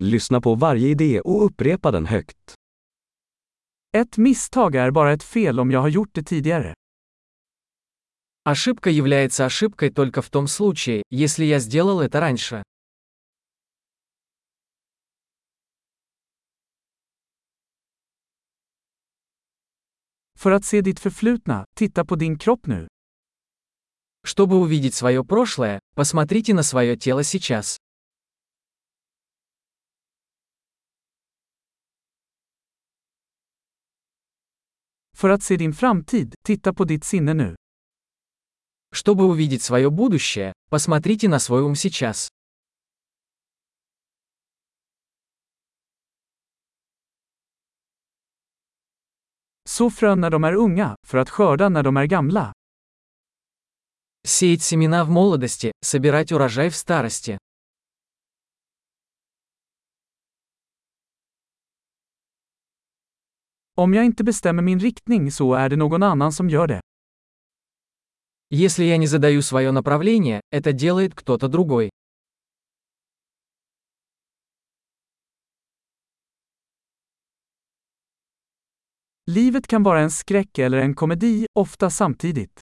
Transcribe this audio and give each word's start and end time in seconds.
Lyssna 0.00 0.40
på 0.40 0.54
varje 0.54 0.88
idé 0.88 1.20
och 1.20 1.44
upprepa 1.44 1.90
den 1.90 2.06
högt. 2.06 2.54
Ett 3.92 4.16
misstag 4.16 4.74
är 4.74 4.90
bara 4.90 5.12
ett 5.12 5.22
fel 5.22 5.60
om 5.60 5.70
jag 5.70 5.80
har 5.80 5.88
gjort 5.88 6.10
det 6.12 6.22
tidigare. 6.22 6.74
Ошибка 8.44 8.90
является 8.90 9.44
ошибкой 9.44 9.90
только 9.90 10.22
в 10.22 10.30
том 10.30 10.46
случае, 10.46 11.02
если 11.10 11.44
я 11.44 11.58
сделал 11.58 12.00
это 12.00 12.20
раньше. 12.20 12.62
För 20.38 20.50
att 20.50 20.64
se 20.64 20.80
ditt 20.80 21.00
förflutna, 21.00 21.64
titta 21.74 22.04
på 22.04 22.16
din 22.16 22.38
kropp 22.38 22.66
nu. 22.66 22.88
Чтобы 24.24 24.56
увидеть 24.56 24.94
свое 24.94 25.24
прошлое, 25.24 25.80
посмотрите 25.94 26.54
на 26.54 26.62
свое 26.62 26.96
тело 26.96 27.24
сейчас. 27.24 27.78
För 35.18 35.28
att 35.28 35.42
se 35.42 35.56
din 35.56 35.72
framtid, 35.72 36.34
titta 36.44 36.72
på 36.72 36.84
ditt 36.84 37.04
sinne 37.04 37.34
nu. 37.34 37.56
Чтобы 38.94 39.24
увидеть 39.24 39.62
свое 39.62 39.90
будущее, 39.90 40.52
посмотрите 40.70 41.28
на 41.28 41.38
свой 41.38 41.62
ум 41.62 41.74
сейчас. 41.74 42.28
Så 49.68 49.90
frön 49.90 50.20
när 50.20 50.30
de 50.30 50.44
är 50.44 50.52
unga, 50.52 50.96
för 51.06 51.18
att 51.18 51.30
skörda 51.30 51.68
när 51.68 51.82
de 51.82 51.96
är 51.96 52.06
gamla. 52.06 52.52
Сеять 54.26 54.62
семена 54.62 55.04
в 55.04 55.10
молодости, 55.10 55.72
собирать 55.84 56.32
урожай 56.32 56.70
в 56.70 56.76
старости. 56.76 57.37
Om 63.78 63.94
jag 63.94 64.04
inte 64.04 64.24
bestämmer 64.24 64.62
min 64.62 64.78
riktning 64.78 65.30
så 65.30 65.54
är 65.54 65.68
det 65.68 65.76
någon 65.76 66.02
annan 66.02 66.32
som 66.32 66.50
gör 66.50 66.66
det. 66.66 66.80
Если 68.50 68.84
я 68.84 68.96
не 68.96 69.06
задаю 69.06 69.42
свое 69.42 69.70
направление, 69.70 70.40
это 70.50 70.72
делает 70.72 71.14
кто-то 71.14 71.48
другой. 71.48 71.90
Livet 79.26 79.66
kan 79.66 79.82
vara 79.82 80.00
en 80.00 80.10
skräck 80.10 80.58
eller 80.58 80.78
en 80.78 80.94
komedi, 80.94 81.46
ofta 81.54 81.90
samtidigt. 81.90 82.60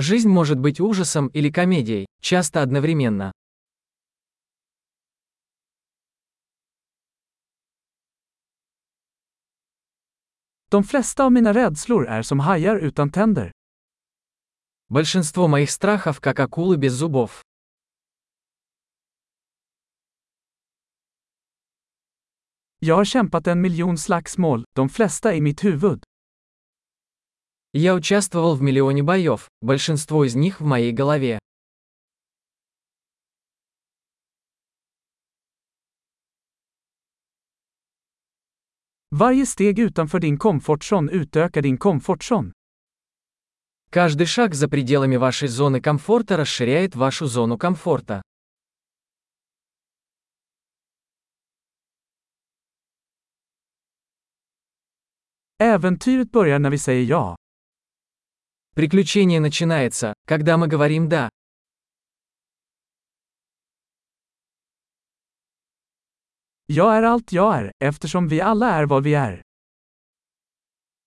Жизнь 0.00 0.28
может 0.28 0.58
быть 0.58 0.80
ужасом 0.80 1.28
или 1.28 1.50
комедией, 1.50 2.06
часто 2.20 2.62
одновременно. 2.62 3.32
De 10.69 10.83
flesta 10.83 11.23
av 11.23 11.31
mina 11.31 11.53
rädslor 11.53 12.07
är 12.07 12.21
som 12.21 12.39
hajar 12.39 12.75
utan 12.75 13.11
tänder. 13.11 13.51
Большинство 14.89 15.47
моих 15.47 15.71
страхов 15.71 16.19
как 16.19 16.39
акулы 16.39 16.77
без 16.77 16.93
зубов. 16.93 17.41
Jag 22.79 22.95
har 22.95 23.05
kämpat 23.05 23.47
en 23.47 23.61
miljon 23.61 23.97
slagsmål, 23.97 24.65
de 24.75 24.89
flesta 24.89 25.35
i 25.35 25.41
mitt 25.41 25.63
huvud. 25.63 26.03
Я 27.71 27.93
участвовал 27.93 28.55
в 28.55 28.61
миллионе 28.61 29.03
боев, 29.03 29.49
большинство 29.61 30.25
из 30.25 30.35
них 30.35 30.61
в 30.61 30.65
моей 30.65 30.91
голове. 30.91 31.39
Varje 39.12 39.46
steg 39.46 39.78
utanför 39.78 40.20
din 40.20 40.38
komfortzon 40.38 41.08
utökar 41.08 41.62
din 41.62 41.78
komfortzon. 41.78 42.52
Каждый 43.90 44.26
шаг 44.26 44.54
за 44.54 44.68
пределами 44.68 45.16
вашей 45.16 45.48
зоны 45.48 45.80
комфорта 45.80 46.36
расширяет 46.36 46.96
вашу 46.96 47.26
зону 47.26 47.58
комфорта. 47.58 48.22
Äventyret 55.58 56.30
börjar 56.30 56.58
när 56.58 56.70
vi 56.70 56.78
säger 56.78 57.04
ja. 57.04 57.36
Приключение 58.76 59.40
начинается, 59.40 60.14
когда 60.26 60.56
мы 60.56 60.68
говорим 60.68 61.08
«да». 61.08 61.28
Jag 66.72 66.96
är 66.96 67.02
allt 67.02 67.32
jag 67.32 67.58
är, 67.58 67.72
eftersom 67.78 68.28
vi 68.28 68.40
alla 68.40 68.70
är 68.70 68.86
vad 68.86 69.04
vi 69.04 69.14
är. 69.14 69.42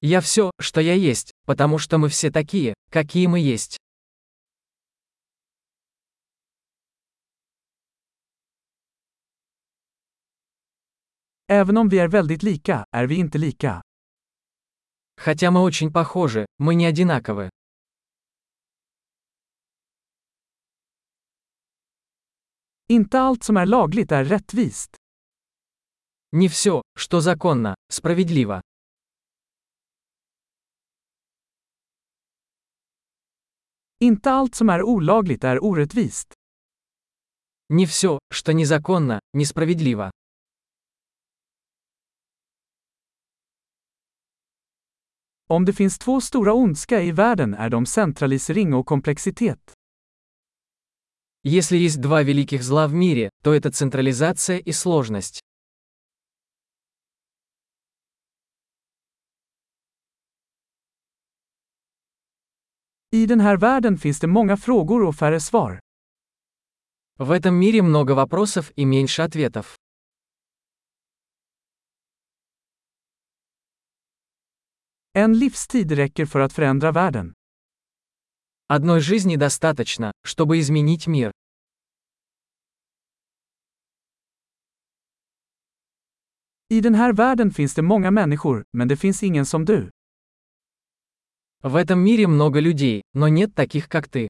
Я 0.00 0.20
все, 0.20 0.52
что 0.62 0.80
я 0.80 0.94
есть, 0.94 1.32
потому 1.46 1.78
что 1.78 1.98
мы 1.98 2.08
все 2.08 2.30
такие, 2.30 2.74
какие 2.90 3.26
мы 3.26 3.40
есть. 3.40 3.76
Även 11.48 11.76
om 11.76 11.88
vi 11.88 11.98
är 11.98 12.08
väldigt 12.08 12.42
lika, 12.42 12.84
är 12.90 13.06
vi 13.06 13.16
inte 13.16 13.38
lika. 13.38 13.82
Хотя 15.16 15.50
мы 15.50 15.62
очень 15.62 15.92
похожи, 15.92 16.46
мы 16.58 16.76
не 16.76 16.86
одинаковы. 16.86 17.50
Inte 22.88 23.20
allt 23.20 23.42
som 23.44 23.56
är 23.56 23.66
lagligt 23.66 24.12
är 24.12 24.24
rättvist. 24.24 24.97
Не 26.32 26.48
все, 26.48 26.82
что 26.94 27.20
законно, 27.20 27.74
справедливо. 27.90 28.60
Inte 34.00 34.30
allt 34.30 34.54
som 34.54 34.70
är 34.70 34.82
olagligt 34.82 35.44
är 35.44 35.64
orättvist. 35.64 36.34
Не 37.68 37.86
все, 37.86 38.18
что 38.30 38.52
незаконно, 38.52 39.20
несправедливо. 39.32 40.10
Om 45.46 45.64
det 45.64 45.72
finns 45.72 45.98
två 45.98 46.20
stora 46.20 46.52
ondska 46.52 47.02
i 47.02 47.12
världen 47.12 47.54
är 47.54 47.70
de 47.70 47.86
centralisering 47.86 48.74
och 48.74 48.86
komplexitet. 48.86 49.74
Если 51.42 51.78
есть 51.78 52.00
два 52.00 52.22
великих 52.22 52.62
зла 52.62 52.86
в 52.88 52.92
мире, 52.92 53.30
то 53.42 53.54
это 53.54 53.70
централизация 53.70 54.58
и 54.58 54.72
сложность. 54.72 55.40
I 63.17 63.25
den 63.25 63.39
här 63.39 63.57
världen 63.57 63.97
finns 63.97 64.19
det 64.19 64.27
många 64.27 64.57
frågor 64.57 65.03
och 65.03 65.15
färre 65.15 65.39
svar. 65.39 65.79
В 67.19 67.31
этом 67.31 67.55
мире 67.59 67.81
много 67.81 68.15
вопросов 68.15 68.71
и 68.75 68.85
меньше 68.85 69.23
ответов. 69.23 69.77
En 75.13 75.39
livstid 75.39 75.91
räcker 75.91 76.25
för 76.25 76.39
att 76.39 76.53
förändra 76.53 76.91
världen. 76.91 77.33
Одной 78.67 79.01
жизни 79.01 79.35
достаточно, 79.35 80.11
чтобы 80.23 80.57
изменить 80.59 81.07
мир. 81.07 81.31
I 86.69 86.81
den 86.81 86.95
här 86.95 87.13
världen 87.13 87.51
finns 87.51 87.75
det 87.75 87.81
många 87.81 88.11
människor, 88.11 88.63
men 88.77 88.87
det 88.87 88.97
finns 88.97 89.23
ingen 89.23 89.45
som 89.45 89.65
du. 89.65 89.89
В 91.61 91.75
этом 91.75 91.99
мире 91.99 92.27
много 92.27 92.59
людей, 92.59 93.03
но 93.13 93.27
нет 93.27 93.55
таких, 93.55 93.87
как 93.87 94.09
ты. 94.09 94.27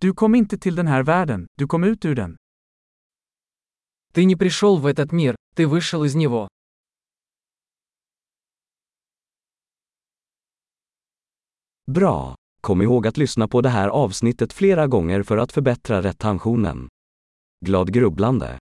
Du 0.00 0.14
kom 0.14 0.34
inte 0.34 0.58
till 0.58 0.74
den 0.74 0.86
här 0.86 1.02
världen, 1.02 1.46
du 1.58 1.66
kom 1.66 1.84
ut 1.84 2.04
ur 2.04 2.14
den. 2.14 2.36
Ты 4.12 4.24
не 4.24 4.36
пришел 4.36 4.78
в 4.78 4.86
этот 4.86 5.12
мир, 5.12 5.36
ты 5.54 5.66
вышел 5.66 6.04
из 6.04 6.14
него. 6.14 6.48
Bra! 11.86 12.34
Kom 12.60 12.82
ihåg 12.82 13.06
att 13.06 13.16
lyssna 13.16 13.48
på 13.48 13.60
det 13.60 13.68
här 13.68 13.88
avsnittet 13.88 14.52
flera 14.52 14.86
gånger 14.86 15.22
för 15.22 15.36
att 15.36 15.52
förbättra 15.52 16.02
retentionen. 16.02 16.88
Glad 17.60 17.92
grubblande! 17.92 18.58